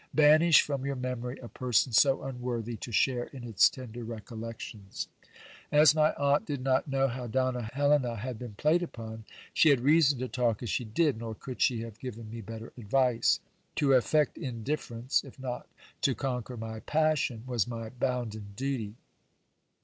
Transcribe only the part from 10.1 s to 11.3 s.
to talk as she did: